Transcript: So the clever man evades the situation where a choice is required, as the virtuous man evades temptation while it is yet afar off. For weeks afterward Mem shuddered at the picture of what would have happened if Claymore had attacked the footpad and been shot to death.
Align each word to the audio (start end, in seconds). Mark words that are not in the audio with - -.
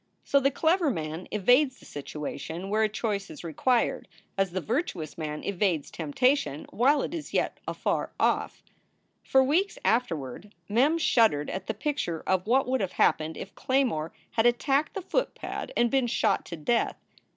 So 0.23 0.39
the 0.39 0.49
clever 0.49 0.89
man 0.89 1.27
evades 1.29 1.77
the 1.77 1.85
situation 1.85 2.71
where 2.71 2.81
a 2.81 2.89
choice 2.89 3.29
is 3.29 3.43
required, 3.43 4.07
as 4.35 4.49
the 4.49 4.59
virtuous 4.59 5.15
man 5.15 5.43
evades 5.43 5.91
temptation 5.91 6.65
while 6.71 7.03
it 7.03 7.13
is 7.13 7.35
yet 7.35 7.59
afar 7.67 8.11
off. 8.19 8.63
For 9.21 9.43
weeks 9.43 9.77
afterward 9.85 10.55
Mem 10.67 10.97
shuddered 10.97 11.51
at 11.51 11.67
the 11.67 11.75
picture 11.75 12.23
of 12.25 12.47
what 12.47 12.67
would 12.67 12.81
have 12.81 12.93
happened 12.93 13.37
if 13.37 13.53
Claymore 13.53 14.11
had 14.31 14.47
attacked 14.47 14.95
the 14.95 15.03
footpad 15.03 15.71
and 15.77 15.91
been 15.91 16.07
shot 16.07 16.45
to 16.47 16.57
death. 16.57 16.97